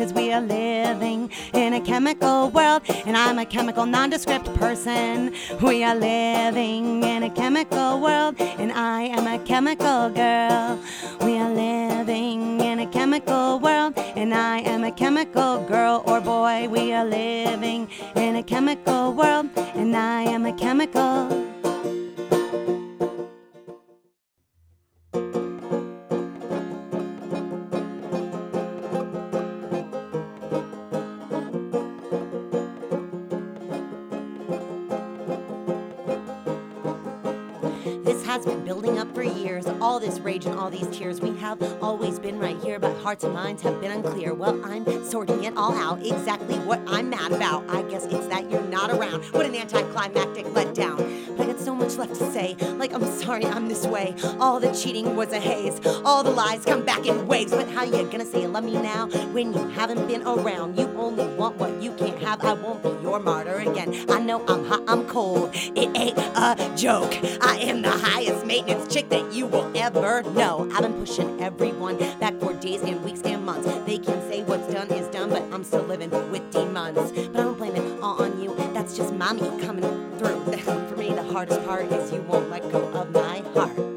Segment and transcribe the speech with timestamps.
[0.00, 2.80] cause we are living in a chemical world.
[3.04, 5.34] And I'm a chemical nondescript person.
[5.60, 10.78] We are living in a chemical world, and I am a chemical girl.
[11.20, 16.68] We are living in a chemical world, and I am a chemical girl or boy.
[16.68, 21.59] We are living in a chemical world, and I am a chemical.
[38.30, 39.66] Has been building up for years.
[39.80, 41.20] All this rage and all these tears.
[41.20, 44.34] We have always been right here, but hearts and minds have been unclear.
[44.34, 45.98] Well, I'm sorting it all out.
[46.06, 47.68] Exactly what I'm mad about.
[47.68, 49.24] I guess it's that you're not around.
[49.32, 51.36] What an anticlimactic letdown.
[51.36, 51.48] But
[52.00, 52.56] left to say.
[52.78, 54.14] Like, I'm sorry I'm this way.
[54.40, 55.78] All the cheating was a haze.
[56.04, 57.52] All the lies come back in waves.
[57.52, 60.78] But how you gonna say you love me now when you haven't been around?
[60.78, 62.42] You only want what you can't have.
[62.42, 63.94] I won't be your martyr again.
[64.08, 65.50] I know I'm hot, I'm cold.
[65.54, 67.14] It ain't a joke.
[67.42, 70.68] I am the highest maintenance chick that you will ever know.
[70.72, 73.68] I've been pushing everyone back for days and weeks and months.
[73.84, 76.96] They can say what's done is done, but I'm still living with demons.
[77.12, 78.69] But I don't blame it all on you.
[78.90, 79.84] That's just mommy coming
[80.18, 80.52] through.
[80.88, 83.89] for me, the hardest part is you won't let go of my heart.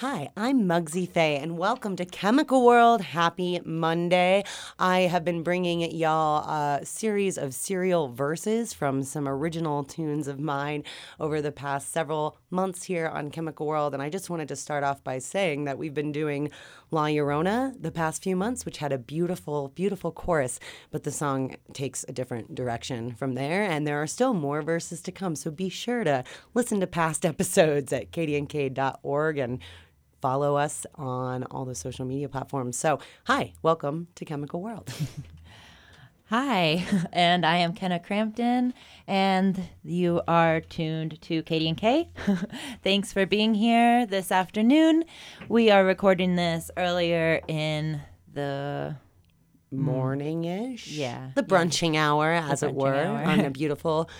[0.00, 3.02] Hi, I'm Mugsy Faye, and welcome to Chemical World.
[3.02, 4.44] Happy Monday.
[4.78, 10.40] I have been bringing y'all a series of serial verses from some original tunes of
[10.40, 10.84] mine
[11.20, 13.92] over the past several months here on Chemical World.
[13.92, 16.50] And I just wanted to start off by saying that we've been doing
[16.90, 20.58] La Llorona the past few months, which had a beautiful, beautiful chorus,
[20.90, 23.64] but the song takes a different direction from there.
[23.64, 25.36] And there are still more verses to come.
[25.36, 26.24] So be sure to
[26.54, 29.58] listen to past episodes at kdnk.org and
[30.20, 32.76] follow us on all the social media platforms.
[32.76, 34.92] So, hi, welcome to Chemical World.
[36.30, 38.72] Hi, and I am Kenna Crampton,
[39.08, 42.06] and you are tuned to KDNK.
[42.84, 45.06] Thanks for being here this afternoon.
[45.48, 48.94] We are recording this earlier in the
[49.72, 49.78] Mm.
[49.78, 50.88] Morning ish.
[50.88, 53.22] Yeah, The brunching hour, as it were, hour.
[53.24, 54.10] on a beautiful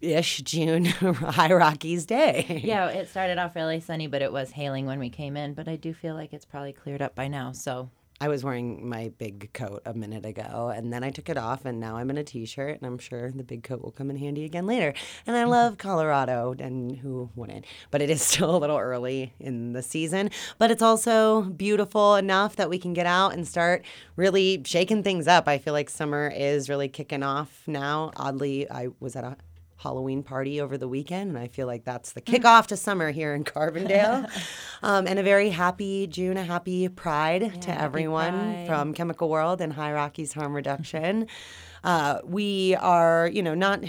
[0.00, 2.62] ish June High Rockies day.
[2.64, 2.86] yeah.
[2.88, 5.54] It started off really sunny, but it was hailing when we came in.
[5.54, 7.50] But I do feel like it's probably cleared up by now.
[7.52, 11.36] So I was wearing my big coat a minute ago and then I took it
[11.36, 13.90] off and now I'm in a t shirt and I'm sure the big coat will
[13.90, 14.94] come in handy again later.
[15.26, 17.66] And I love Colorado and who wouldn't?
[17.90, 20.30] But it is still a little early in the season.
[20.56, 23.84] But it's also beautiful enough that we can get out and start
[24.16, 25.46] really shaking things up.
[25.46, 28.12] I feel like summer is really kicking off now.
[28.16, 29.36] Oddly, I was at a
[29.76, 33.34] Halloween party over the weekend, and I feel like that's the kickoff to summer here
[33.34, 34.30] in Carbondale.
[34.82, 38.66] um, and a very happy June, a happy Pride to everyone Pride.
[38.66, 41.26] from Chemical World and High Rockies Harm Reduction.
[41.84, 43.84] uh, we are, you know, not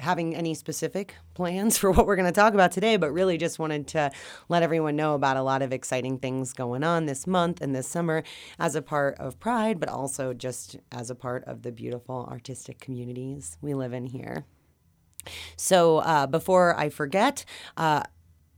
[0.00, 3.58] having any specific plans for what we're going to talk about today, but really just
[3.58, 4.10] wanted to
[4.48, 7.88] let everyone know about a lot of exciting things going on this month and this
[7.88, 8.22] summer
[8.58, 12.80] as a part of Pride, but also just as a part of the beautiful artistic
[12.80, 14.44] communities we live in here.
[15.56, 17.44] So uh, before I forget,
[17.76, 18.02] uh,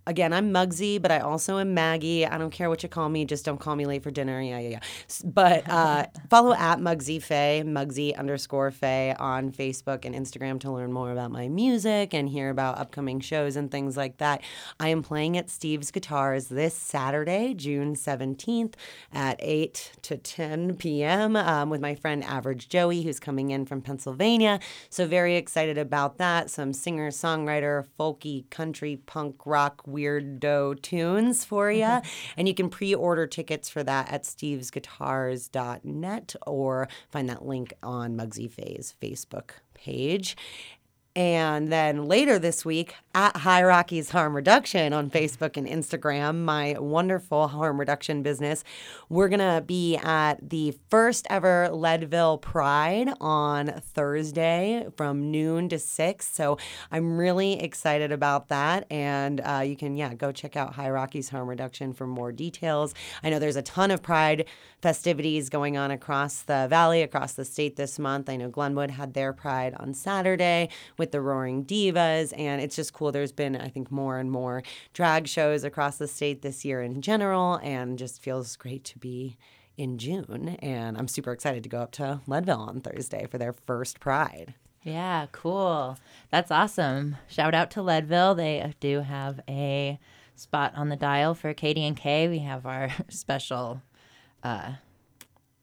[0.06, 2.24] again, I'm Mugsy, but I also am Maggie.
[2.26, 4.40] I don't care what you call me, just don't call me late for dinner.
[4.40, 4.80] Yeah, yeah, yeah.
[5.24, 10.92] But uh, follow at Mugsy Faye, Mugsy underscore Faye on Facebook and Instagram to learn
[10.92, 14.42] more about my music and hear about upcoming shows and things like that.
[14.78, 18.74] I am playing at Steve's Guitars this Saturday, June 17th
[19.12, 21.36] at 8 to 10 p.m.
[21.36, 24.60] Um, with my friend Average Joey, who's coming in from Pennsylvania.
[24.88, 26.50] So, very excited about that.
[26.50, 31.84] Some singer, songwriter, folky, country, punk, rock, weirdo tunes for you.
[31.84, 32.32] Mm-hmm.
[32.36, 38.16] and you can pre order tickets for that at stevesguitars.net or find that link on
[38.16, 40.36] Mugsy Faye's Facebook page.
[41.16, 46.76] And then later this week at High Rockies Harm Reduction on Facebook and Instagram, my
[46.78, 48.62] wonderful harm reduction business,
[49.08, 55.78] we're going to be at the first ever Leadville Pride on Thursday from noon to
[55.78, 56.28] 6.
[56.28, 56.58] So
[56.92, 58.86] I'm really excited about that.
[58.90, 62.92] And uh, you can, yeah, go check out High Rockies Harm Reduction for more details.
[63.22, 64.44] I know there's a ton of Pride
[64.82, 68.28] festivities going on across the valley, across the state this month.
[68.28, 70.68] I know Glenwood had their Pride on Saturday
[70.98, 73.12] with the Roaring Divas, and it's just cool.
[73.12, 74.62] There's been, I think, more and more
[74.92, 79.36] drag shows across the state this year in general, and just feels great to be
[79.76, 80.56] in June.
[80.60, 84.54] And I'm super excited to go up to Leadville on Thursday for their first Pride.
[84.82, 85.98] Yeah, cool.
[86.30, 87.16] That's awesome.
[87.28, 88.36] Shout out to Leadville.
[88.36, 89.98] They do have a
[90.36, 92.30] spot on the dial for KDNK.
[92.30, 93.82] We have our special
[94.44, 94.74] uh,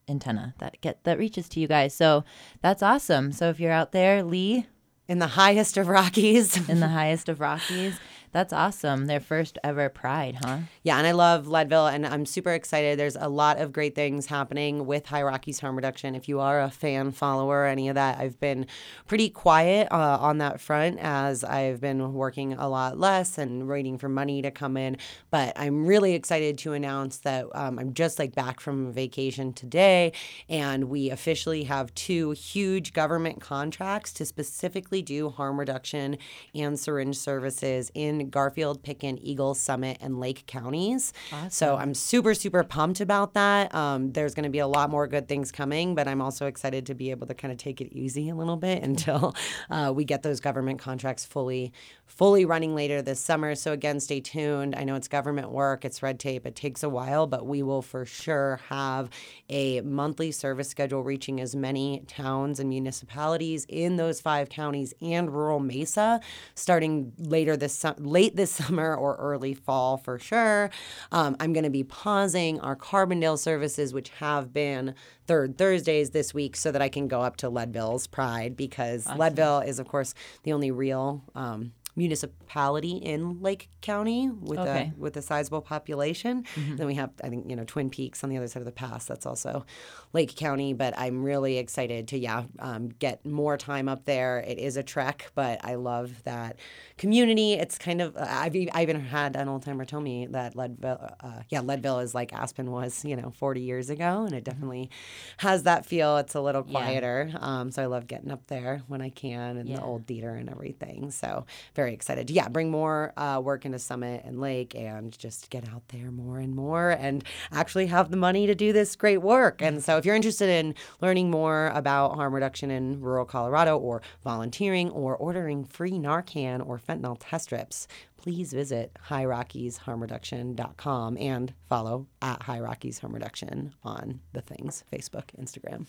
[0.09, 1.95] antenna that get that reaches to you guys.
[1.95, 2.25] So
[2.61, 3.31] that's awesome.
[3.31, 4.67] So if you're out there, Lee,
[5.07, 7.99] in the highest of Rockies, in the highest of Rockies,
[8.33, 9.05] that's awesome.
[9.05, 10.57] Their first ever Pride, huh?
[10.81, 12.97] Yeah, and I love Leadville, and I'm super excited.
[12.97, 16.15] There's a lot of great things happening with High Rockies Harm Reduction.
[16.15, 18.65] If you are a fan, follower, any of that, I've been
[19.07, 23.99] pretty quiet uh, on that front as I've been working a lot less and waiting
[23.99, 24.97] for money to come in.
[25.29, 30.11] But I'm really excited to announce that um, I'm just like back from vacation today,
[30.49, 36.17] and we officially have two huge government contracts to specifically do harm reduction
[36.55, 41.13] and syringe services in Garfield, Pitkin, Eagle, Summit, and Lake counties.
[41.31, 41.49] Awesome.
[41.49, 43.73] So I'm super, super pumped about that.
[43.73, 46.85] Um, there's going to be a lot more good things coming, but I'm also excited
[46.87, 49.35] to be able to kind of take it easy a little bit until
[49.69, 51.73] uh, we get those government contracts fully
[52.05, 53.55] fully running later this summer.
[53.55, 54.75] So, again, stay tuned.
[54.75, 57.81] I know it's government work, it's red tape, it takes a while, but we will
[57.81, 59.09] for sure have
[59.49, 65.33] a monthly service schedule reaching as many towns and municipalities in those five counties and
[65.33, 66.19] rural Mesa
[66.55, 70.69] starting later this late this summer or early fall for sure.
[71.11, 74.95] Um, I'm going to be pausing our Carbondale services, which have been
[75.27, 79.19] third Thursdays this week, so that I can go up to Leadville's Pride because awesome.
[79.19, 80.13] Leadville is, of course,
[80.43, 81.23] the only real.
[81.35, 84.91] Um, municipality in Lake County with okay.
[84.95, 86.43] a with a sizable population.
[86.55, 86.75] Mm-hmm.
[86.77, 88.71] Then we have I think you know Twin Lakes on the other side of the
[88.71, 89.05] pass.
[89.05, 89.65] That's also
[90.13, 90.73] Lake County.
[90.73, 94.39] But I'm really excited to yeah um, get more time up there.
[94.39, 96.59] It is a trek, but I love that
[96.97, 97.53] community.
[97.53, 101.41] It's kind of I've, I even had an old timer tell me that Leadville uh,
[101.49, 104.43] yeah Leadville is like Aspen was you know 40 years ago, and it mm-hmm.
[104.43, 104.89] definitely
[105.37, 106.17] has that feel.
[106.17, 107.29] It's a little quieter.
[107.29, 107.37] Yeah.
[107.39, 109.77] Um, so I love getting up there when I can and yeah.
[109.77, 111.11] the old theater and everything.
[111.11, 112.29] So very very excited.
[112.29, 116.39] Yeah, bring more uh, work into Summit and Lake and just get out there more
[116.39, 119.61] and more and actually have the money to do this great work.
[119.61, 124.01] And so if you're interested in learning more about harm reduction in rural Colorado or
[124.23, 127.89] volunteering or ordering free Narcan or fentanyl test strips,
[128.23, 135.85] please visit highrockiesharmreduction.com and follow at High Rockies Harm Reduction on the things Facebook, Instagram.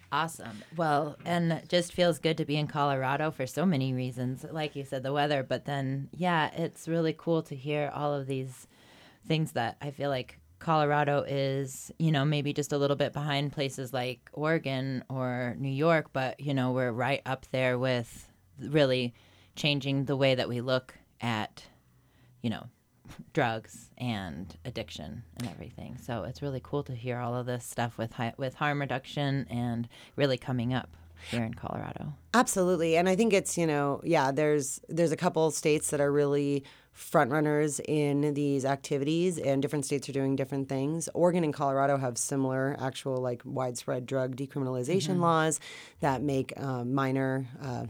[0.12, 0.62] awesome.
[0.76, 4.46] Well, and just feels good to be in Colorado for so many reasons.
[4.50, 8.26] Like you said, the weather, but then, yeah, it's really cool to hear all of
[8.26, 8.66] these
[9.28, 13.52] things that I feel like Colorado is, you know, maybe just a little bit behind
[13.52, 18.26] places like Oregon or New York, but, you know, we're right up there with
[18.58, 19.12] really
[19.54, 21.64] changing the way that we look at,
[22.42, 22.66] you know,
[23.32, 25.96] drugs and addiction and everything.
[26.02, 29.46] So it's really cool to hear all of this stuff with hi- with harm reduction
[29.48, 30.96] and really coming up
[31.30, 32.14] here in Colorado.
[32.34, 32.96] Absolutely.
[32.96, 36.64] And I think it's, you know, yeah, there's there's a couple states that are really
[36.92, 41.08] front runners in these activities and different states are doing different things.
[41.14, 45.22] Oregon and Colorado have similar actual like widespread drug decriminalization mm-hmm.
[45.22, 45.60] laws
[46.00, 47.86] that make um, minor uh,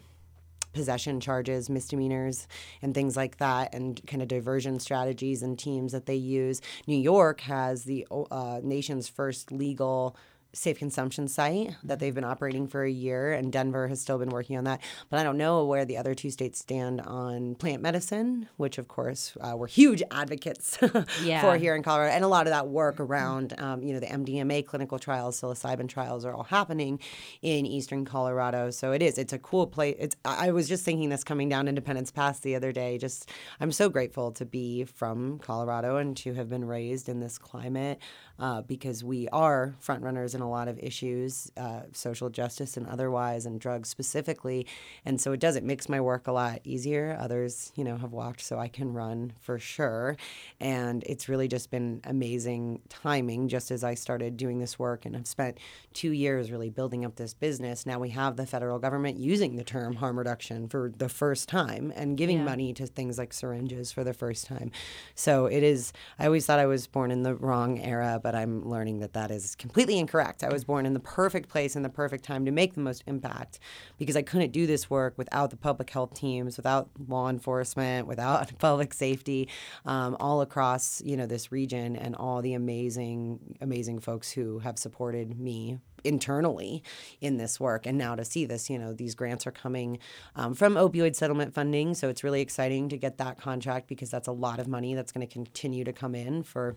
[0.73, 2.47] possession charges, misdemeanors,
[2.81, 6.61] and things like that, and kind of diversion strategies and teams that they use.
[6.87, 10.17] New York has the uh, nation's first legal
[10.55, 14.29] safe consumption site that they've been operating for a year, and Denver has still been
[14.29, 14.81] working on that.
[15.09, 18.89] But I don't know where the other two states stand on plant medicine, which of
[18.89, 20.79] course uh, we're huge advocates
[21.23, 21.41] yeah.
[21.41, 24.07] for here in Colorado, and a lot of that work around um, you know the
[24.07, 27.01] MDMA clinical trials, psilocybin trials are all happening
[27.41, 28.71] in eastern Colorado.
[28.71, 29.19] So it is.
[29.19, 29.97] It's a cool place.
[29.99, 30.17] It's.
[30.25, 32.99] I was just thinking this coming down Independence Pass the other day.
[32.99, 33.31] Just
[33.61, 38.01] I'm so grateful to be from Colorado and to have been raised in this climate
[38.39, 42.87] uh, because we are front runners in a lot of issues, uh, social justice and
[42.87, 44.67] otherwise, and drugs specifically.
[45.05, 47.17] And so it does, it makes my work a lot easier.
[47.21, 50.17] Others, you know, have walked so I can run for sure.
[50.61, 55.15] And it's really just been amazing timing just as I started doing this work and
[55.15, 55.59] have spent
[55.93, 57.87] two years really building up this business.
[57.87, 61.93] Now we have the federal government using the term harm reduction for the first time
[61.95, 62.45] and giving yeah.
[62.45, 64.71] money to things like syringes for the first time.
[65.15, 68.69] So it is, I always thought I was born in the wrong era, but I'm
[68.69, 70.51] learning that that is completely incorrect impact.
[70.51, 73.05] I was born in the perfect place in the perfect time to make the most
[73.07, 73.59] impact
[73.99, 78.51] because I couldn't do this work without the public health teams, without law enforcement, without
[78.59, 79.49] public safety,
[79.85, 84.79] um, all across you know this region and all the amazing, amazing folks who have
[84.79, 86.83] supported me internally
[87.21, 87.87] in this work.
[87.87, 89.99] And now to see this, you know, these grants are coming
[90.35, 91.95] um, from opioid settlement funding.
[91.95, 95.13] So it's really exciting to get that contract because that's a lot of money that's
[95.13, 96.77] going to continue to come in for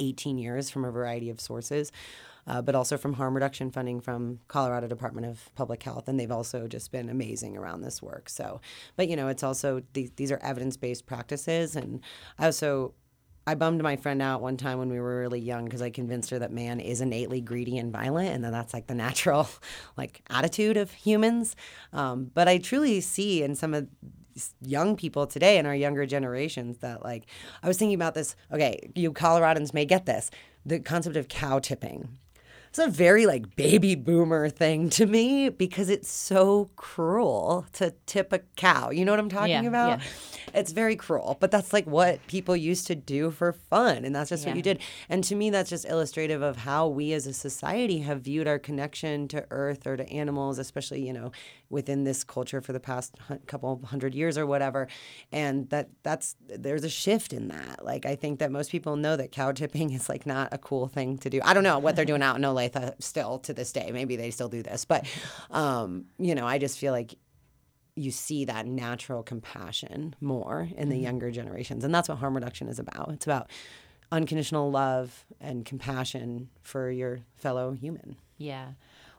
[0.00, 1.92] 18 years from a variety of sources.
[2.48, 6.32] Uh, but also from harm reduction funding from Colorado Department of Public Health, and they've
[6.32, 8.30] also just been amazing around this work.
[8.30, 8.60] So,
[8.96, 12.00] but you know, it's also these, these are evidence based practices, and
[12.38, 12.94] I also
[13.48, 16.28] I bummed my friend out one time when we were really young because I convinced
[16.28, 19.48] her that man is innately greedy and violent, and that that's like the natural,
[19.96, 21.56] like attitude of humans.
[21.94, 23.88] Um, but I truly see in some of
[24.60, 27.24] young people today in our younger generations that like
[27.62, 28.36] I was thinking about this.
[28.52, 30.30] Okay, you Coloradans may get this
[30.66, 32.18] the concept of cow tipping.
[32.68, 38.32] It's a very like baby boomer thing to me because it's so cruel to tip
[38.32, 38.90] a cow.
[38.90, 40.00] You know what I'm talking Yeah, about?
[40.00, 40.04] yeah.
[40.54, 44.30] It's very cruel, but that's like what people used to do for fun, and that's
[44.30, 44.80] just what you did.
[45.08, 48.58] And to me, that's just illustrative of how we as a society have viewed our
[48.58, 51.32] connection to earth or to animals, especially you know
[51.70, 53.14] within this culture for the past
[53.46, 54.88] couple hundred years or whatever.
[55.32, 57.84] And that that's there's a shift in that.
[57.84, 60.88] Like I think that most people know that cow tipping is like not a cool
[60.88, 61.40] thing to do.
[61.44, 63.90] I don't know what they're doing out in Olathe still to this day.
[63.92, 65.06] Maybe they still do this, but
[65.50, 67.14] um, you know, I just feel like
[67.98, 71.82] you see that natural compassion more in the younger generations.
[71.82, 73.10] And that's what harm reduction is about.
[73.12, 73.50] It's about
[74.12, 78.16] unconditional love and compassion for your fellow human.
[78.36, 78.68] Yeah.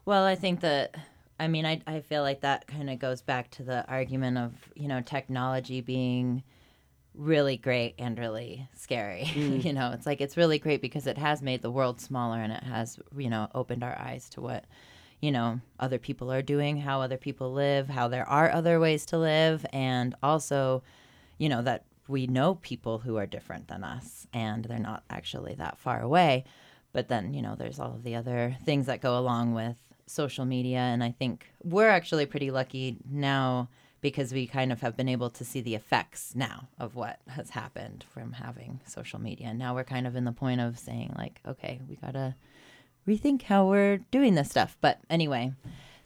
[0.06, 0.96] Well, I think that,
[1.40, 4.54] I mean, I, I feel like that kind of goes back to the argument of,
[4.76, 6.44] you know, technology being
[7.16, 9.24] really great and really scary.
[9.40, 9.64] Mm.
[9.64, 12.52] you know, it's like it's really great because it has made the world smaller and
[12.52, 14.66] it has, you know, opened our eyes to what,
[15.22, 19.06] you know, other people are doing, how other people live, how there are other ways
[19.08, 20.84] to live, and also,
[21.38, 25.56] you know, that we know people who are different than us and they're not actually
[25.56, 26.44] that far away.
[26.92, 29.78] But then, you know, there's all of the other things that go along with
[30.10, 30.80] social media.
[30.80, 33.70] And I think we're actually pretty lucky now
[34.02, 37.50] because we kind of have been able to see the effects now of what has
[37.50, 39.48] happened from having social media.
[39.48, 42.36] And now we're kind of in the point of saying, like, okay, we got to
[43.08, 44.78] rethink how we're doing this stuff.
[44.80, 45.54] But anyway,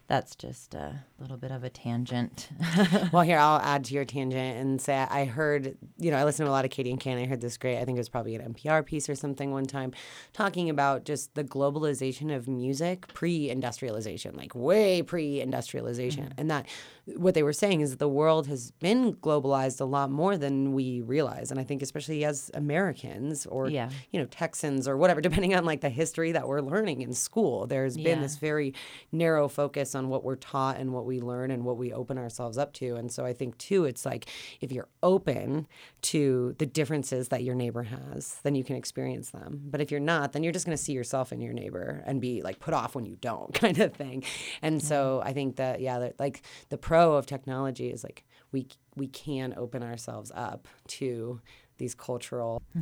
[0.08, 2.50] that's just a little bit of a tangent.
[3.14, 6.46] well, here I'll add to your tangent and say I heard, you know, I listen
[6.46, 7.22] to a lot of KDNK.
[7.22, 7.78] I heard this great.
[7.78, 9.94] I think it was probably an NPR piece or something one time,
[10.34, 16.40] talking about just the globalization of music pre-industrialization, like way pre-industrialization, mm-hmm.
[16.40, 16.68] and that
[17.06, 20.74] what they were saying is that the world has been globalized a lot more than
[20.74, 23.90] we realize, and I think especially as Americans or Yeah.
[24.12, 27.68] you know Texans or whatever, depending on like the history that we're learning in school,
[27.68, 28.74] there's been this very
[29.12, 32.58] narrow focus on what we're taught and what we learn and what we open ourselves
[32.58, 32.96] up to.
[32.96, 34.28] And so I think too, it's like
[34.62, 35.68] if you're open
[36.04, 39.62] to the differences that your neighbor has, then you can experience them.
[39.66, 42.22] But if you're not, then you're just going to see yourself in your neighbor and
[42.22, 44.24] be like put off when you don't, kind of thing.
[44.62, 48.68] And so I think that yeah, that, like the pro of technology is like we
[48.96, 51.42] we can open ourselves up to
[51.78, 52.62] these cultural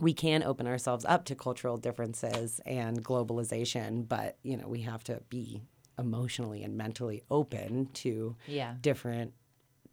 [0.00, 5.04] we can open ourselves up to cultural differences and globalization, but you know, we have
[5.04, 5.62] to be
[5.98, 8.74] emotionally and mentally open to Yeah.
[8.80, 9.32] different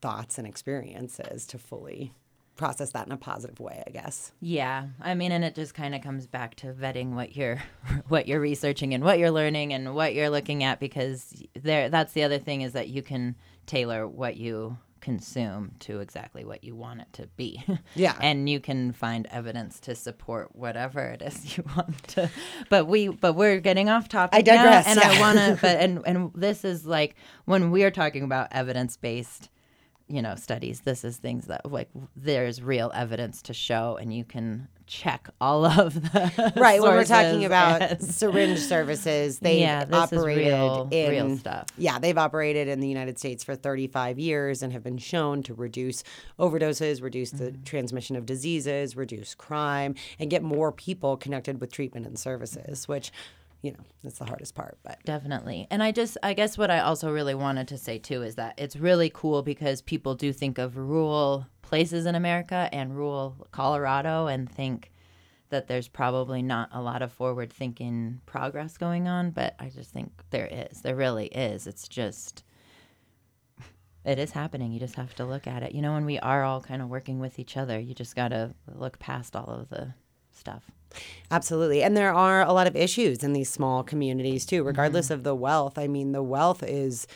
[0.01, 2.13] thoughts and experiences to fully
[2.57, 4.33] process that in a positive way, I guess.
[4.39, 7.61] Yeah, I mean, and it just kind of comes back to vetting what you're,
[8.07, 12.13] what you're researching and what you're learning and what you're looking at, because there, that's
[12.13, 16.75] the other thing is that you can tailor what you consume to exactly what you
[16.75, 17.63] want it to be.
[17.95, 18.15] Yeah.
[18.21, 22.29] and you can find evidence to support whatever it is you want to.
[22.69, 24.37] But we, but we're getting off topic.
[24.37, 25.09] I digress, now, and yeah.
[25.09, 27.15] I want to, but and and this is like
[27.45, 29.49] when we are talking about evidence based
[30.11, 34.23] you know studies this is things that like there's real evidence to show and you
[34.25, 40.47] can check all of the Right, when we're talking about syringe services, they've Yeah, operated
[40.47, 41.67] real- in real stuff.
[41.77, 45.53] Yeah, they've operated in the United States for 35 years and have been shown to
[45.53, 46.03] reduce
[46.37, 47.63] overdoses, reduce the Mm-hmm.
[47.63, 53.11] transmission of diseases, reduce crime, and get more people connected with treatment and services, which,
[53.61, 54.77] you know, that's the hardest part.
[54.83, 58.21] But definitely and i just i guess what i also really wanted to say too
[58.21, 62.95] is that it's really cool because people do think of rural places in america and
[62.95, 64.91] rural colorado and think
[65.49, 69.91] that there's probably not a lot of forward thinking progress going on but i just
[69.91, 72.43] think there is there really is it's just
[74.03, 76.43] it is happening you just have to look at it you know when we are
[76.43, 79.69] all kind of working with each other you just got to look past all of
[79.69, 79.93] the
[80.31, 80.71] stuff.
[81.29, 81.83] Absolutely.
[81.83, 85.13] And there are a lot of issues in these small communities too, regardless mm-hmm.
[85.15, 85.77] of the wealth.
[85.77, 87.07] I mean, the wealth is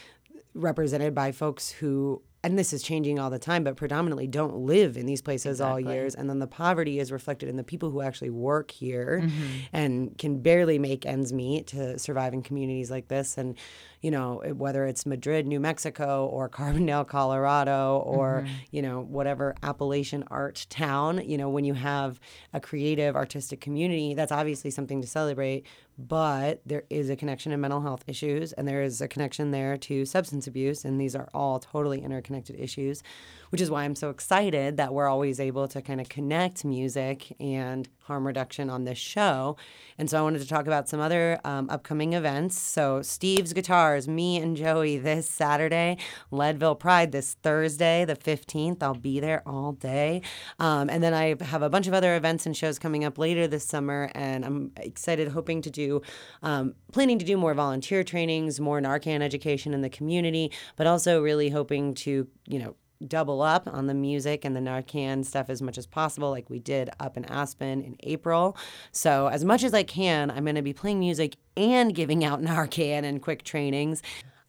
[0.53, 4.98] represented by folks who and this is changing all the time, but predominantly don't live
[4.98, 5.84] in these places exactly.
[5.84, 6.14] all years.
[6.14, 9.46] And then the poverty is reflected in the people who actually work here mm-hmm.
[9.74, 13.40] and can barely make ends meet to survive in communities like this.
[13.40, 13.58] And
[14.06, 18.54] you know, whether it's Madrid, New Mexico, or Carbondale, Colorado, or, mm-hmm.
[18.70, 22.20] you know, whatever Appalachian art town, you know, when you have
[22.54, 25.66] a creative, artistic community, that's obviously something to celebrate.
[25.98, 29.78] But there is a connection to mental health issues, and there is a connection there
[29.78, 33.02] to substance abuse, and these are all totally interconnected issues
[33.50, 37.36] which is why I'm so excited that we're always able to kind of connect music
[37.40, 39.58] and harm reduction on this show.
[39.98, 42.60] And so I wanted to talk about some other um, upcoming events.
[42.60, 45.98] So, Steve's Guitars, me and Joey this Saturday,
[46.32, 48.84] Leadville Pride this Thursday, the 15th.
[48.84, 50.22] I'll be there all day.
[50.60, 53.48] Um, and then I have a bunch of other events and shows coming up later
[53.48, 54.12] this summer.
[54.14, 56.02] And I'm excited, hoping to do,
[56.44, 61.22] um, planning to do more volunteer trainings, more Narcan education in the community, but also
[61.22, 65.62] really hoping to, you know, double up on the music and the Narcan stuff as
[65.62, 68.58] much as possible, like we did up in Aspen in April.
[68.92, 72.42] So, as much as I can, I'm going to be playing music and giving out
[72.44, 74.02] Narcan and quick trainings.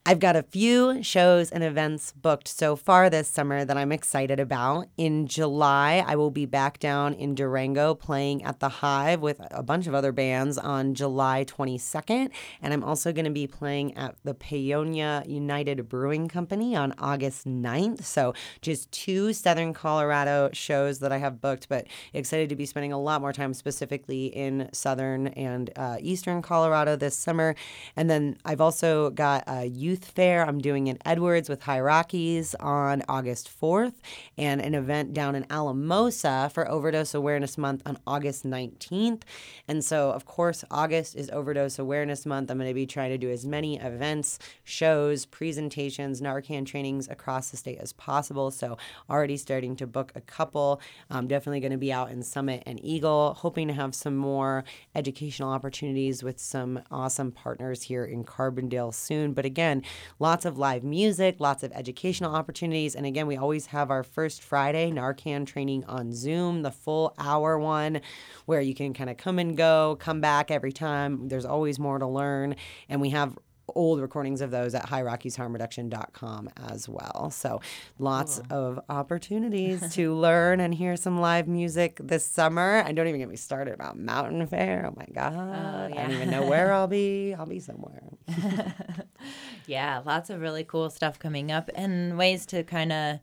[0.09, 4.39] I've got a few shows and events booked so far this summer that I'm excited
[4.39, 4.87] about.
[4.95, 9.61] In July, I will be back down in Durango playing at the Hive with a
[9.61, 12.29] bunch of other bands on July 22nd.
[12.61, 17.45] And I'm also going to be playing at the Paonia United Brewing Company on August
[17.45, 18.05] 9th.
[18.05, 22.93] So just two Southern Colorado shows that I have booked, but excited to be spending
[22.93, 27.55] a lot more time specifically in Southern and uh, Eastern Colorado this summer.
[27.97, 30.45] And then I've also got a youth Youth Fair.
[30.45, 33.95] I'm doing in Edwards with High Rockies on August 4th,
[34.37, 39.23] and an event down in Alamosa for Overdose Awareness Month on August 19th.
[39.67, 42.51] And so, of course, August is Overdose Awareness Month.
[42.51, 47.49] I'm going to be trying to do as many events, shows, presentations, Narcan trainings across
[47.49, 48.51] the state as possible.
[48.51, 48.77] So,
[49.09, 50.79] already starting to book a couple.
[51.09, 54.63] I'm definitely going to be out in Summit and Eagle, hoping to have some more
[54.93, 59.33] educational opportunities with some awesome partners here in Carbondale soon.
[59.33, 59.76] But again,
[60.19, 62.95] lots of live music, lots of educational opportunities.
[62.95, 67.57] And again, we always have our first Friday Narcan training on Zoom, the full hour
[67.57, 68.01] one,
[68.45, 71.27] where you can kind of come and go, come back every time.
[71.27, 72.55] There's always more to learn.
[72.89, 73.37] And we have
[73.75, 77.29] old recordings of those at highrockiesharmreduction.com as well.
[77.31, 77.61] So
[77.99, 78.57] lots cool.
[78.57, 82.79] of opportunities to learn and hear some live music this summer.
[82.79, 84.89] And don't even get me started about Mountain Fair.
[84.89, 85.33] Oh my God.
[85.33, 86.01] Oh, yeah.
[86.01, 87.33] I don't even know where I'll be.
[87.37, 88.03] I'll be somewhere.
[89.67, 93.19] yeah, lots of really cool stuff coming up and ways to kind of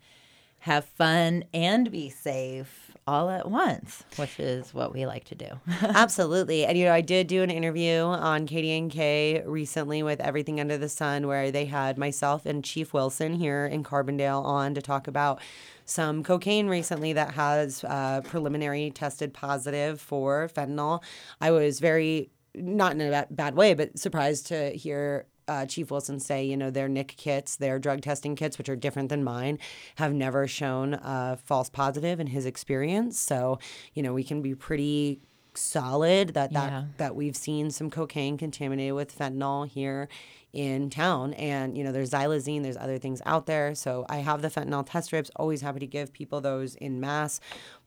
[0.60, 5.48] have fun and be safe all at once, which is what we like to do.
[5.82, 6.64] Absolutely.
[6.64, 10.88] And you know, I did do an interview on KDNK recently with Everything Under the
[10.88, 15.40] Sun where they had myself and Chief Wilson here in Carbondale on to talk about
[15.84, 21.02] some cocaine recently that has uh, preliminary tested positive for fentanyl.
[21.40, 26.20] I was very not in a bad way, but surprised to hear uh, Chief Wilson
[26.20, 29.58] say, you know, their NIK kits, their drug testing kits, which are different than mine,
[29.96, 33.18] have never shown a false positive in his experience.
[33.18, 33.58] So,
[33.94, 35.20] you know, we can be pretty
[35.54, 36.84] solid that that, yeah.
[36.96, 40.08] that we've seen some cocaine contaminated with fentanyl here
[40.54, 44.40] in town and you know there's xylazine there's other things out there so i have
[44.40, 47.40] the fentanyl test strips always happy to give people those in mass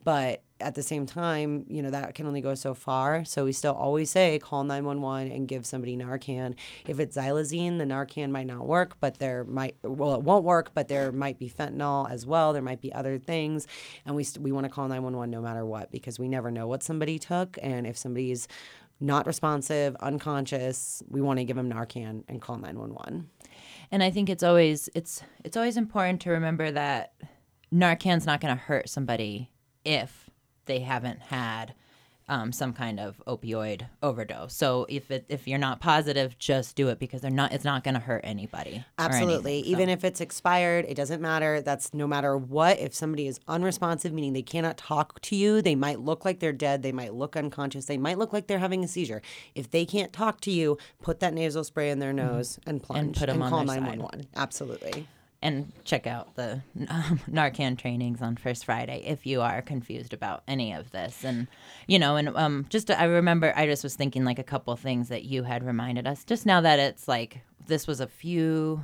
[0.03, 3.25] but at the same time, you know, that can only go so far.
[3.25, 6.55] So we still always say call 911 and give somebody Narcan.
[6.87, 10.71] If it's xylazine, the Narcan might not work, but there might, well, it won't work,
[10.73, 12.53] but there might be fentanyl as well.
[12.53, 13.67] There might be other things.
[14.05, 16.67] And we, st- we want to call 911 no matter what because we never know
[16.67, 17.57] what somebody took.
[17.61, 18.47] And if somebody's
[18.99, 23.29] not responsive, unconscious, we want to give them Narcan and call 911.
[23.91, 27.13] And I think it's always, it's, it's always important to remember that
[27.73, 29.51] Narcan's not going to hurt somebody
[29.85, 30.29] if
[30.65, 31.73] they haven't had
[32.29, 34.53] um, some kind of opioid overdose.
[34.53, 37.53] So if it, if you're not positive, just do it because they're not.
[37.53, 38.83] It's not going to hurt anybody.
[38.97, 39.59] Absolutely.
[39.59, 41.61] Anything, Even if it's expired, it doesn't matter.
[41.61, 42.79] That's no matter what.
[42.79, 46.51] If somebody is unresponsive, meaning they cannot talk to you, they might look like they're
[46.53, 46.83] dead.
[46.83, 47.85] They might look unconscious.
[47.85, 49.21] They might look like they're having a seizure.
[49.55, 52.35] If they can't talk to you, put that nasal spray in their mm-hmm.
[52.35, 52.69] nose mm-hmm.
[52.69, 54.25] and plunge and put them and call nine one one.
[54.35, 55.07] Absolutely
[55.41, 60.43] and check out the um, Narcan trainings on First Friday if you are confused about
[60.47, 61.23] any of this.
[61.23, 61.47] And
[61.87, 65.09] you know, and um, just I remember I just was thinking like a couple things
[65.09, 68.81] that you had reminded us just now that it's like this was a few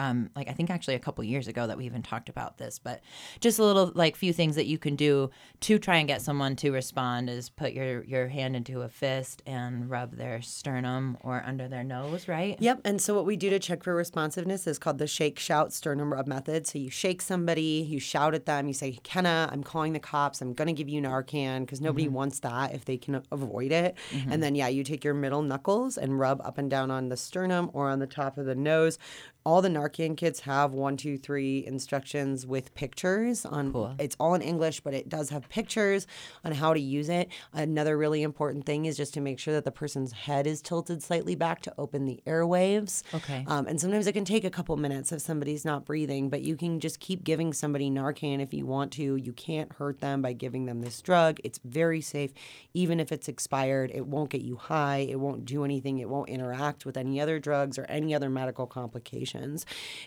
[0.00, 2.78] um, like I think actually a couple years ago that we even talked about this,
[2.78, 3.02] but
[3.40, 6.56] just a little like few things that you can do to try and get someone
[6.56, 11.42] to respond is put your your hand into a fist and rub their sternum or
[11.46, 12.56] under their nose, right?
[12.60, 12.80] Yep.
[12.84, 16.12] And so what we do to check for responsiveness is called the shake, shout, sternum
[16.12, 16.66] rub method.
[16.66, 20.40] So you shake somebody, you shout at them, you say, Kenna, I'm calling the cops.
[20.40, 23.96] I'm going to give you Narcan because nobody wants that if they can avoid it.
[24.30, 27.16] And then, yeah, you take your middle knuckles and rub up and down on the
[27.16, 28.98] sternum or on the top of the nose.
[29.44, 33.72] All the Narcan kits have one, two, three instructions with pictures on.
[33.72, 33.94] Cool.
[33.98, 36.06] It's all in English, but it does have pictures
[36.44, 37.30] on how to use it.
[37.54, 41.02] Another really important thing is just to make sure that the person's head is tilted
[41.02, 43.02] slightly back to open the airwaves.
[43.14, 43.44] Okay.
[43.46, 46.54] Um, and sometimes it can take a couple minutes if somebody's not breathing, but you
[46.54, 49.16] can just keep giving somebody Narcan if you want to.
[49.16, 51.38] You can't hurt them by giving them this drug.
[51.44, 52.32] It's very safe.
[52.74, 54.98] Even if it's expired, it won't get you high.
[54.98, 55.98] It won't do anything.
[55.98, 59.29] It won't interact with any other drugs or any other medical complications.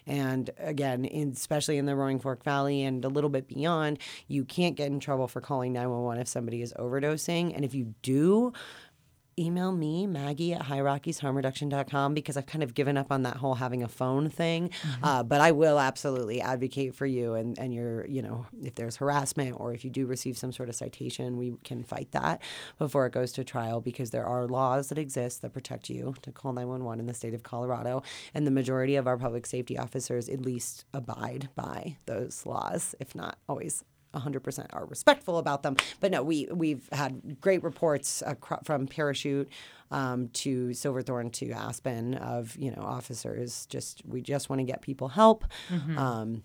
[0.08, 4.46] And again, in, especially in the Roaring Fork Valley and a little bit beyond, you
[4.46, 7.56] can't get in trouble for calling 911 if somebody is overdosing.
[7.56, 8.54] And if you do,
[9.38, 13.84] email me maggie at highrockiesharmreduction.com because i've kind of given up on that whole having
[13.84, 14.70] a phone thing.
[15.02, 18.98] Uh, but i will absolutely advocate for you and, and your you know if there's
[18.98, 22.42] harassment or if you do receive some sort of citation we can fight that
[22.78, 26.32] before it goes to trial because there are laws that exist that protect you to
[26.32, 28.02] call 911 in the state of colorado
[28.34, 33.16] and the majority of our public safety officers at least abide by those laws if
[33.16, 35.76] not always 100% are respectful about them.
[36.00, 39.50] But no, we we've had great reports acro- from Parachute
[39.92, 43.66] um, to Silverthorne to Aspen of you know officers.
[43.68, 45.46] Just we just want to get people help.
[45.98, 46.44] Um,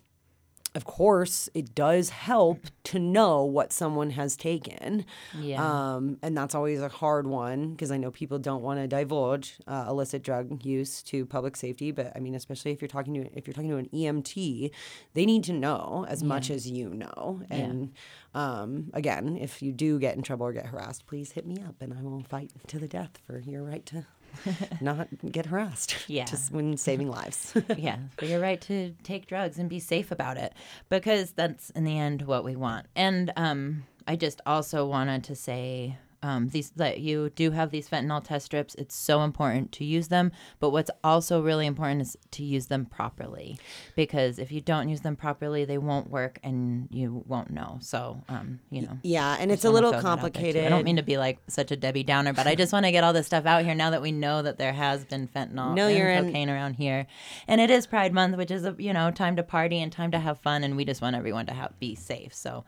[0.78, 5.04] of course, it does help to know what someone has taken.
[5.36, 5.60] Yeah.
[5.60, 9.58] Um, and that's always a hard one because I know people don't want to divulge
[9.66, 11.90] uh, illicit drug use to public safety.
[11.90, 14.70] But I mean, especially if you're talking to if you're talking to an EMT,
[15.14, 17.40] they need to know as much as you know.
[17.50, 17.92] And
[18.32, 21.74] um, again, if you do get in trouble or get harassed, please hit me up,
[21.80, 24.06] and I will fight to the death for your right to
[24.80, 25.96] not get harassed.
[26.08, 26.24] Yeah.
[26.24, 27.54] just when saving lives.
[27.76, 30.52] yeah, for your right to take drugs and be safe about it,
[30.88, 32.86] because that's in the end what we want.
[32.96, 37.88] And um, I just also wanted to say um, these that you do have these
[37.88, 38.74] fentanyl test strips.
[38.74, 42.86] It's so important to use them, but what's also really important is to use them
[42.86, 43.58] properly,
[43.94, 47.78] because if you don't use them properly, they won't work and you won't know.
[47.80, 48.98] So, um, you know.
[49.02, 50.38] yeah, and it's a little throw that out there, too.
[50.38, 50.66] complicated.
[50.66, 52.92] I don't mean to be like such a Debbie Downer, but I just want to
[52.92, 55.74] get all this stuff out here now that we know that there has been fentanyl
[55.74, 57.06] No, and you're in- cocaine around here,
[57.46, 60.10] and it is Pride Month, which is a you know time to party and time
[60.10, 62.34] to have fun, and we just want everyone to have be safe.
[62.34, 62.64] So,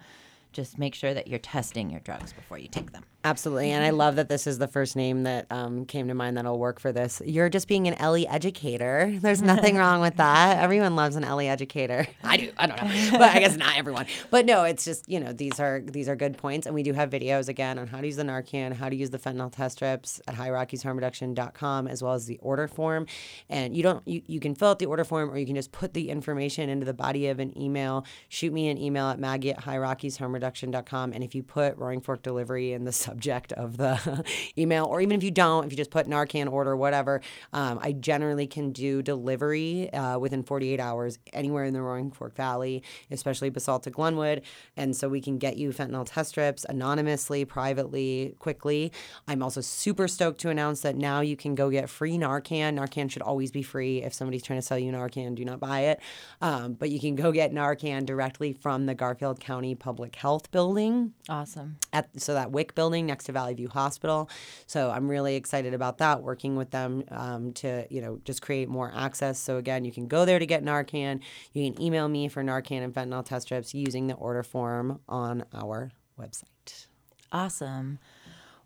[0.53, 3.05] just make sure that you're testing your drugs before you take them.
[3.23, 3.71] Absolutely.
[3.73, 6.59] And I love that this is the first name that um, came to mind that'll
[6.59, 7.21] work for this.
[7.23, 9.15] You're just being an Ellie educator.
[9.21, 10.57] There's nothing wrong with that.
[10.59, 12.07] Everyone loves an Ellie educator.
[12.25, 12.51] I do.
[12.57, 13.19] I don't know.
[13.19, 14.07] But I guess not everyone.
[14.31, 16.67] But no, it's just, you know, these are these are good points.
[16.67, 19.11] And we do have videos again on how to use the Narcan, how to use
[19.11, 23.07] the fentanyl test strips at highrockiesharmreduction.com as well as the order form.
[23.51, 25.73] And you don't you, you can fill out the order form or you can just
[25.73, 28.07] put the information into the body of an email.
[28.31, 31.13] Shoot me an email at maggie at highrockiesharmreduction.com.
[31.13, 34.25] And if you put Roaring Fork Delivery in the subject of the
[34.59, 37.21] email, or even if you don't, if you just put Narcan order, whatever,
[37.53, 42.37] um, I generally can do delivery uh, within 48 hours anywhere in the Roaring Fork
[42.37, 44.43] Valley, especially Basalt to Glenwood.
[44.77, 48.93] And so we can get you fentanyl test strips anonymously, privately, quickly.
[49.27, 52.79] I'm also super stoked to announce that now you can go get free Narcan.
[52.79, 54.05] Narcan should always be free.
[54.05, 56.01] If somebody's trying to sell you Narcan, do not buy it.
[56.41, 61.13] Um, but you can go get Narcan directly from the Garfield County Public Health Building
[61.29, 61.79] Awesome.
[61.93, 64.31] at so that WIC building next to Valley View Hospital.
[64.67, 66.23] So I'm really excited about that.
[66.23, 69.39] Working with them um, to you know just create more access.
[69.39, 71.21] So again, you can go there to get Narcan.
[71.53, 75.45] You can email me for Narcan and fentanyl test strips using the order form on
[75.55, 76.87] our website.
[77.33, 77.99] Awesome.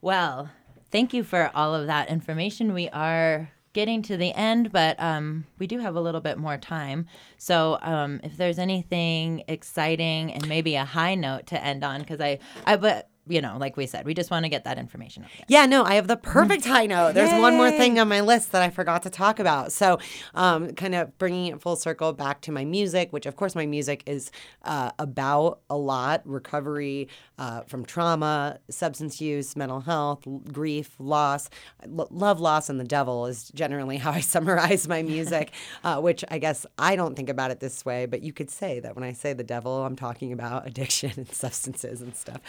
[0.01, 0.51] Well,
[0.91, 2.73] thank you for all of that information.
[2.73, 6.57] We are getting to the end, but um, we do have a little bit more
[6.57, 7.07] time.
[7.37, 12.21] So, um, if there's anything exciting and maybe a high note to end on, because
[12.21, 15.25] I, I, but you know, like we said, we just want to get that information
[15.25, 15.47] out there.
[15.49, 17.15] Yeah, no, I have the perfect high note.
[17.15, 19.73] There's one more thing on my list that I forgot to talk about.
[19.73, 19.99] So,
[20.35, 23.67] um, kind of bringing it full circle back to my music, which of course my
[23.67, 24.31] music is
[24.65, 27.09] uh, about a lot recovery
[27.39, 31.49] uh, from trauma, substance use, mental health, l- grief, loss.
[31.83, 35.51] L- love, loss, and the devil is generally how I summarize my music,
[35.85, 38.81] uh, which I guess I don't think about it this way, but you could say
[38.81, 42.41] that when I say the devil, I'm talking about addiction and substances and stuff.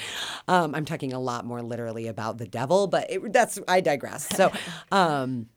[0.47, 4.27] Um, I'm talking a lot more literally about the devil, but it, that's I digress.
[4.35, 4.51] So,
[4.91, 5.47] um,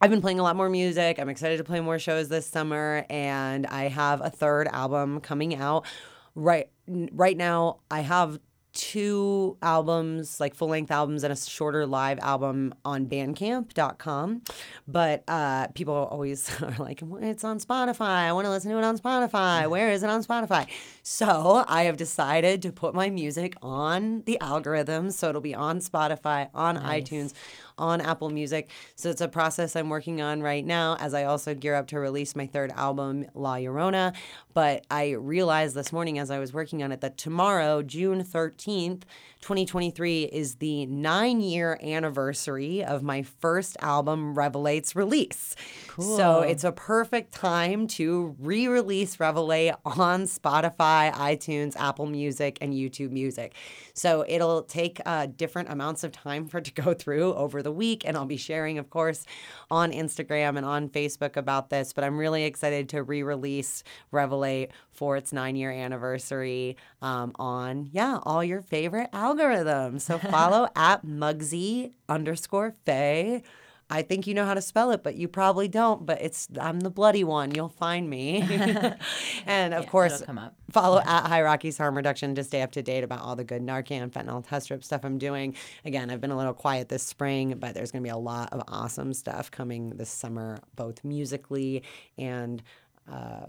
[0.00, 1.18] I've been playing a lot more music.
[1.18, 5.56] I'm excited to play more shows this summer, and I have a third album coming
[5.56, 5.86] out.
[6.34, 8.38] Right, right now, I have
[8.78, 14.42] two albums, like full length albums, and a shorter live album on Bandcamp.com.
[14.86, 18.00] But uh, people always are like, "It's on Spotify.
[18.28, 19.68] I want to listen to it on Spotify.
[19.68, 20.68] Where is it on Spotify?"
[21.02, 25.80] So I have decided to put my music on the algorithms, so it'll be on
[25.80, 27.02] Spotify, on Nice.
[27.02, 27.32] iTunes
[27.78, 28.70] on Apple Music.
[28.96, 31.98] So it's a process I'm working on right now as I also gear up to
[31.98, 34.14] release my third album, La Llorona.
[34.54, 39.02] But I realized this morning as I was working on it that tomorrow, June 13th,
[39.40, 45.54] 2023, is the nine year anniversary of my first album, Revelate's release.
[45.86, 46.16] Cool.
[46.16, 52.74] So it's a perfect time to re release Revelate on Spotify, iTunes, Apple Music, and
[52.74, 53.54] YouTube Music.
[53.94, 57.67] So it'll take uh, different amounts of time for it to go through over the
[57.72, 58.04] week.
[58.04, 59.24] And I'll be sharing, of course,
[59.70, 61.92] on Instagram and on Facebook about this.
[61.92, 67.88] But I'm really excited to re release Revelate for its nine year anniversary um, on,
[67.92, 70.02] yeah, all your favorite algorithms.
[70.02, 73.42] So follow at Mugsy underscore Faye.
[73.90, 76.04] I think you know how to spell it, but you probably don't.
[76.04, 77.54] But it's I'm the bloody one.
[77.54, 78.42] You'll find me.
[79.46, 80.54] and of course, come up.
[80.70, 83.62] follow at High Rockies Harm Reduction to stay up to date about all the good
[83.62, 85.54] Narcan, fentanyl, test strip stuff I'm doing.
[85.84, 88.52] Again, I've been a little quiet this spring, but there's going to be a lot
[88.52, 91.82] of awesome stuff coming this summer, both musically
[92.18, 92.62] and
[93.10, 93.46] uh,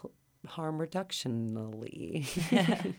[0.00, 0.08] p-
[0.48, 2.26] harm reductionally.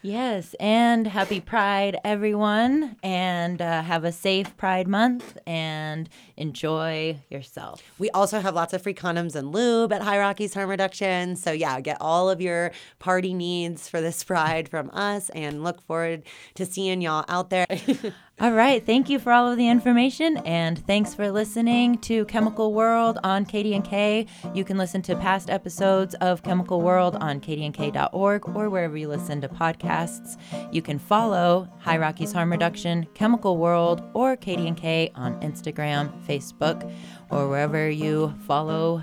[0.00, 7.82] Yes, and happy Pride, everyone, and uh, have a safe Pride month and enjoy yourself.
[7.98, 11.34] We also have lots of free condoms and lube at High Rockies Harm Reduction.
[11.34, 15.82] So, yeah, get all of your party needs for this Pride from us and look
[15.82, 16.22] forward
[16.54, 17.66] to seeing y'all out there.
[18.40, 22.72] All right, thank you for all of the information, and thanks for listening to Chemical
[22.72, 24.28] World on KDNK.
[24.54, 29.40] You can listen to past episodes of Chemical World on kdnk.org or wherever you listen
[29.40, 30.36] to podcasts.
[30.72, 36.88] You can follow High Rockies Harm Reduction, Chemical World, or KDNK on Instagram, Facebook,
[37.30, 39.02] or wherever you follow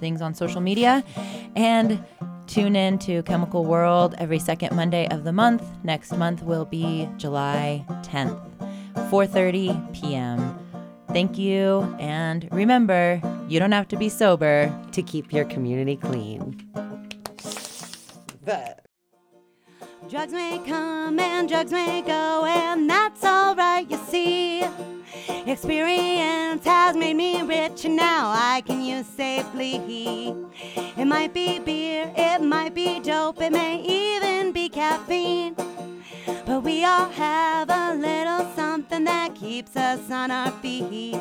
[0.00, 1.02] things on social media.
[1.56, 2.04] And
[2.46, 5.62] tune in to Chemical World every second Monday of the month.
[5.82, 8.45] Next month will be July 10th,
[9.10, 10.58] 4:30 p.m.
[11.08, 14.72] Thank you and remember, you don't have to be sober.
[14.92, 16.62] to keep your community clean.
[18.44, 18.86] But
[20.08, 24.64] Drugs may come and drugs may go, and that's alright, you see.
[25.46, 30.32] Experience has made me rich, and now I can use safely.
[30.96, 35.56] It might be beer, it might be dope, it may even be caffeine.
[36.26, 41.16] But we all have a little something that keeps us on our feet.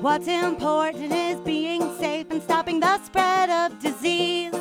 [0.00, 4.54] What's important is being safe and stopping the spread of disease.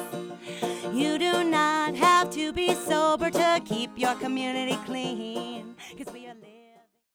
[0.94, 5.76] You do not have to be sober to keep your community clean.